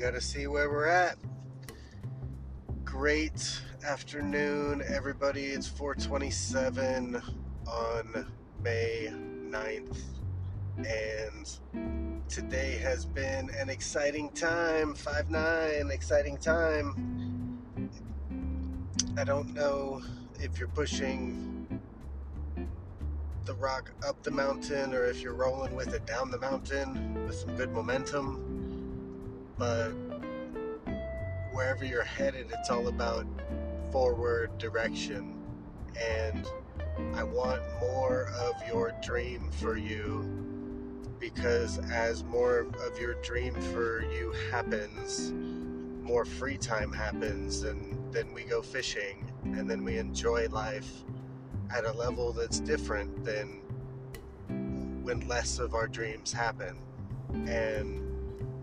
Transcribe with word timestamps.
got 0.00 0.14
to 0.14 0.20
see 0.20 0.46
where 0.46 0.70
we're 0.70 0.86
at. 0.86 1.18
Great 2.84 3.60
afternoon, 3.86 4.82
everybody. 4.88 5.44
It's 5.44 5.68
427 5.68 7.20
on 7.66 8.26
May 8.62 9.12
9th. 9.12 10.00
And 10.78 12.24
today 12.30 12.78
has 12.82 13.04
been 13.04 13.50
an 13.50 13.68
exciting 13.68 14.30
time. 14.30 14.94
5 14.94 15.28
9, 15.28 15.90
exciting 15.90 16.38
time. 16.38 17.60
I 19.18 19.24
don't 19.24 19.52
know 19.52 20.00
if 20.40 20.58
you're 20.58 20.68
pushing 20.68 21.78
the 23.44 23.52
rock 23.56 23.92
up 24.06 24.22
the 24.22 24.30
mountain 24.30 24.94
or 24.94 25.04
if 25.04 25.20
you're 25.20 25.34
rolling 25.34 25.74
with 25.74 25.92
it 25.92 26.06
down 26.06 26.30
the 26.30 26.38
mountain 26.38 27.26
with 27.26 27.34
some 27.34 27.54
good 27.54 27.70
momentum 27.72 28.50
but 29.60 29.90
wherever 31.52 31.84
you're 31.84 32.02
headed, 32.02 32.50
it's 32.50 32.70
all 32.70 32.88
about 32.88 33.26
forward 33.92 34.56
direction. 34.56 35.36
And 36.00 36.46
I 37.14 37.22
want 37.24 37.60
more 37.78 38.30
of 38.38 38.54
your 38.66 38.92
dream 39.02 39.50
for 39.50 39.76
you 39.76 40.22
because 41.18 41.78
as 41.90 42.24
more 42.24 42.68
of 42.86 42.98
your 42.98 43.14
dream 43.22 43.54
for 43.74 44.00
you 44.00 44.32
happens, 44.50 45.30
more 46.02 46.24
free 46.24 46.56
time 46.56 46.90
happens, 46.90 47.64
and 47.64 47.98
then 48.14 48.32
we 48.32 48.44
go 48.44 48.62
fishing 48.62 49.30
and 49.44 49.68
then 49.68 49.84
we 49.84 49.98
enjoy 49.98 50.48
life 50.48 51.04
at 51.76 51.84
a 51.84 51.92
level 51.92 52.32
that's 52.32 52.60
different 52.60 53.26
than 53.26 53.60
when 55.02 55.28
less 55.28 55.58
of 55.58 55.74
our 55.74 55.86
dreams 55.86 56.32
happen. 56.32 56.78
And 57.46 58.09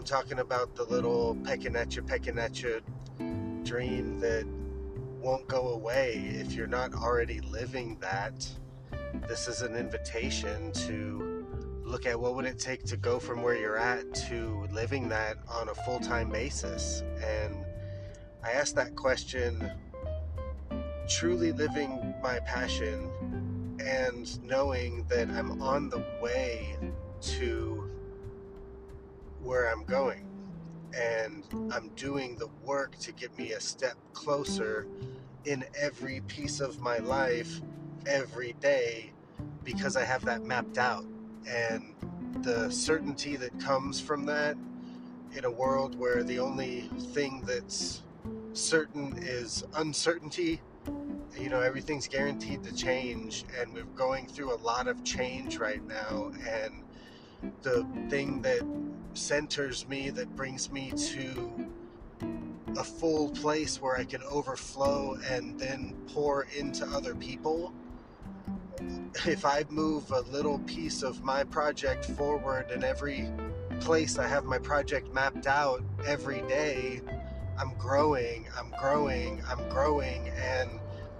I'm 0.00 0.06
talking 0.06 0.38
about 0.38 0.74
the 0.74 0.84
little 0.84 1.36
pecking 1.44 1.76
at 1.76 1.94
you, 1.94 2.00
pecking 2.00 2.38
at 2.38 2.62
you 2.62 2.80
dream 3.64 4.18
that 4.20 4.46
won't 5.20 5.46
go 5.46 5.74
away 5.74 6.14
if 6.36 6.54
you're 6.54 6.66
not 6.66 6.94
already 6.94 7.40
living 7.40 7.98
that. 8.00 8.48
This 9.28 9.46
is 9.46 9.60
an 9.60 9.76
invitation 9.76 10.72
to 10.72 11.44
look 11.84 12.06
at 12.06 12.18
what 12.18 12.34
would 12.34 12.46
it 12.46 12.58
take 12.58 12.84
to 12.84 12.96
go 12.96 13.18
from 13.18 13.42
where 13.42 13.54
you're 13.54 13.76
at 13.76 14.14
to 14.30 14.66
living 14.72 15.06
that 15.10 15.36
on 15.46 15.68
a 15.68 15.74
full-time 15.74 16.30
basis. 16.30 17.02
And 17.22 17.62
I 18.42 18.52
asked 18.52 18.76
that 18.76 18.96
question 18.96 19.70
truly 21.10 21.52
living 21.52 22.14
my 22.22 22.38
passion 22.46 23.76
and 23.84 24.42
knowing 24.42 25.04
that 25.10 25.28
I'm 25.28 25.60
on 25.60 25.90
the 25.90 26.02
way 26.22 26.78
to 27.20 27.89
where 29.42 29.70
I'm 29.70 29.84
going. 29.84 30.26
And 30.94 31.44
I'm 31.72 31.90
doing 31.96 32.36
the 32.36 32.48
work 32.64 32.98
to 32.98 33.12
get 33.12 33.36
me 33.38 33.52
a 33.52 33.60
step 33.60 33.94
closer 34.12 34.86
in 35.44 35.64
every 35.78 36.20
piece 36.22 36.60
of 36.60 36.80
my 36.80 36.98
life 36.98 37.60
every 38.06 38.54
day 38.60 39.12
because 39.64 39.96
I 39.96 40.04
have 40.04 40.24
that 40.24 40.42
mapped 40.42 40.78
out. 40.78 41.04
And 41.46 41.94
the 42.42 42.70
certainty 42.70 43.36
that 43.36 43.58
comes 43.60 44.00
from 44.00 44.26
that 44.26 44.56
in 45.36 45.44
a 45.44 45.50
world 45.50 45.98
where 45.98 46.22
the 46.22 46.38
only 46.38 46.82
thing 47.12 47.42
that's 47.46 48.02
certain 48.52 49.16
is 49.18 49.64
uncertainty. 49.76 50.60
You 51.38 51.48
know, 51.48 51.60
everything's 51.60 52.08
guaranteed 52.08 52.64
to 52.64 52.74
change, 52.74 53.44
and 53.58 53.72
we're 53.72 53.84
going 53.84 54.26
through 54.26 54.52
a 54.52 54.58
lot 54.58 54.88
of 54.88 55.04
change 55.04 55.58
right 55.58 55.86
now. 55.86 56.32
And 56.46 56.82
the 57.62 57.86
thing 58.08 58.42
that 58.42 58.62
centers 59.14 59.88
me, 59.88 60.10
that 60.10 60.34
brings 60.36 60.70
me 60.70 60.90
to 60.90 61.68
a 62.76 62.84
full 62.84 63.30
place 63.30 63.80
where 63.80 63.96
I 63.96 64.04
can 64.04 64.22
overflow 64.22 65.16
and 65.28 65.58
then 65.58 65.96
pour 66.08 66.46
into 66.56 66.86
other 66.86 67.14
people. 67.14 67.72
If 69.26 69.44
I 69.44 69.64
move 69.68 70.10
a 70.12 70.20
little 70.20 70.60
piece 70.60 71.02
of 71.02 71.24
my 71.24 71.44
project 71.44 72.04
forward 72.04 72.70
in 72.70 72.84
every 72.84 73.28
place 73.80 74.18
I 74.18 74.26
have 74.28 74.44
my 74.44 74.58
project 74.58 75.12
mapped 75.12 75.46
out 75.46 75.82
every 76.06 76.42
day, 76.42 77.00
I'm 77.58 77.74
growing, 77.74 78.46
I'm 78.58 78.72
growing, 78.78 79.42
I'm 79.48 79.68
growing, 79.68 80.28
and 80.28 80.70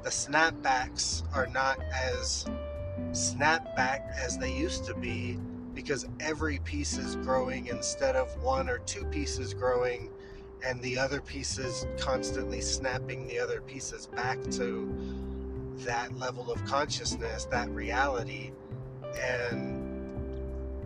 the 0.03 0.11
snapbacks 0.11 1.23
are 1.35 1.47
not 1.47 1.79
as 1.93 2.47
snapback 3.11 4.11
as 4.17 4.39
they 4.39 4.53
used 4.53 4.85
to 4.87 4.95
be 4.95 5.39
because 5.83 6.07
every 6.21 6.59
piece 6.59 6.99
is 6.99 7.17
growing 7.17 7.69
instead 7.69 8.15
of 8.15 8.29
one 8.43 8.69
or 8.69 8.81
two 8.81 9.03
pieces 9.07 9.55
growing 9.55 10.11
and 10.63 10.79
the 10.83 10.99
other 10.99 11.23
pieces 11.23 11.87
constantly 11.99 12.61
snapping 12.61 13.27
the 13.27 13.39
other 13.39 13.63
pieces 13.63 14.07
back 14.09 14.39
to 14.51 14.95
that 15.79 16.15
level 16.19 16.53
of 16.53 16.63
consciousness, 16.67 17.47
that 17.47 17.71
reality. 17.71 18.51
And 19.19 19.91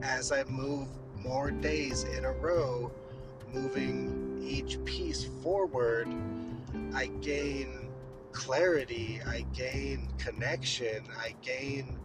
as 0.00 0.31
I 0.31 0.44
move 0.44 0.87
more 1.25 1.50
days 1.50 2.05
in 2.05 2.25
a 2.25 2.31
row, 2.31 2.93
moving 3.53 4.41
each 4.47 4.78
piece 4.84 5.25
forward, 5.43 6.06
I 6.94 7.06
gain 7.21 7.88
clarity, 8.31 9.21
I 9.26 9.44
gain 9.53 10.09
connection, 10.19 11.03
I 11.19 11.34
gain 11.43 11.99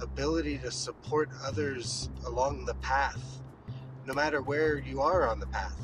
ability 0.00 0.58
to 0.58 0.70
support 0.70 1.28
others 1.44 2.10
along 2.26 2.64
the 2.64 2.74
path, 2.74 3.40
no 4.06 4.14
matter 4.14 4.42
where 4.42 4.78
you 4.78 5.00
are 5.00 5.28
on 5.28 5.40
the 5.40 5.46
path, 5.46 5.80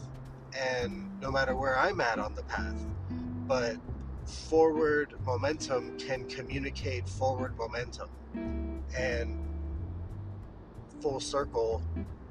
and 0.59 1.11
no 1.21 1.31
matter 1.31 1.57
where 1.57 1.79
I'm 1.79 2.01
at 2.01 2.19
on 2.19 2.35
the 2.35 2.43
path. 2.45 2.87
But 3.47 3.77
forward 4.25 5.15
momentum 5.25 5.99
can 5.99 6.29
communicate 6.29 7.09
forward 7.09 7.57
momentum. 7.57 8.09
And 8.97 9.39
full 11.01 11.21
circle, 11.21 11.83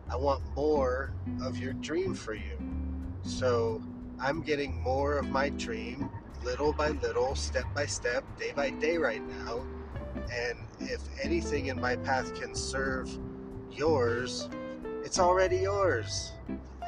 I 0.10 0.16
want 0.16 0.44
more 0.56 1.14
of 1.42 1.58
your 1.58 1.74
dream 1.74 2.14
for 2.14 2.34
you. 2.34 2.58
So 3.24 3.82
I'm 4.20 4.42
getting 4.42 4.82
more 4.82 5.18
of 5.18 5.30
my 5.30 5.50
dream 5.50 6.10
little 6.44 6.74
by 6.74 6.90
little, 6.90 7.36
step 7.36 7.66
by 7.76 7.86
step, 7.86 8.24
day 8.40 8.52
by 8.56 8.72
day 8.72 8.98
right 8.98 9.22
now 9.22 9.64
and 10.32 10.58
if 10.80 11.02
anything 11.22 11.68
in 11.68 11.80
my 11.80 11.96
path 11.98 12.34
can 12.40 12.56
serve 12.56 13.10
yours, 13.70 14.50
it's 15.04 15.20
already 15.20 15.58
yours. 15.58 16.32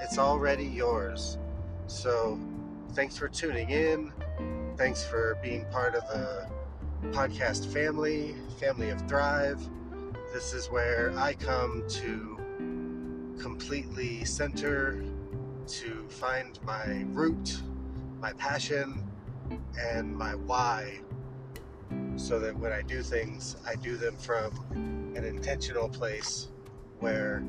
It's 0.02 0.18
already 0.18 0.66
yours. 0.66 1.38
So, 1.88 2.40
thanks 2.94 3.18
for 3.18 3.28
tuning 3.28 3.70
in. 3.70 4.14
Thanks 4.78 5.04
for 5.04 5.38
being 5.42 5.66
part 5.72 5.96
of 5.96 6.08
the 6.08 6.48
podcast 7.12 7.72
family, 7.72 8.36
family 8.60 8.90
of 8.90 9.02
Thrive. 9.08 9.62
This 10.34 10.54
is 10.54 10.68
where 10.68 11.14
I 11.18 11.34
come 11.34 11.84
to 11.88 12.40
completely 13.40 14.24
center, 14.26 15.04
to 15.68 16.08
find 16.10 16.60
my 16.64 17.06
root, 17.10 17.62
my 18.20 18.34
passion, 18.34 19.04
and 19.78 20.16
my 20.16 20.34
why 20.36 21.02
so 22.16 22.40
that 22.40 22.58
when 22.58 22.72
I 22.72 22.82
do 22.82 23.02
things, 23.02 23.58
I 23.68 23.76
do 23.76 23.98
them 23.98 24.18
from 24.18 24.52
an 25.16 25.24
intentional 25.24 25.90
place 25.90 26.50
where 27.00 27.44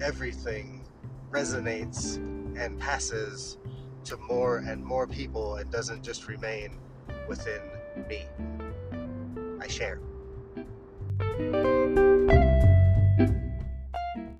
everything 0.00 0.84
resonates 1.30 2.16
and 2.58 2.78
passes 2.78 3.58
to 4.04 4.16
more 4.16 4.58
and 4.58 4.84
more 4.84 5.06
people 5.06 5.56
and 5.56 5.70
doesn't 5.70 6.02
just 6.02 6.28
remain 6.28 6.78
within 7.28 7.60
me. 8.08 8.26
I 9.60 9.68
share. 9.68 10.00